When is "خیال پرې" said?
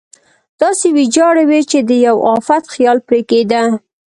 2.73-3.19